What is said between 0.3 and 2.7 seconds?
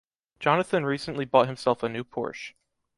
Jonathan recently bought himself a new Porsche.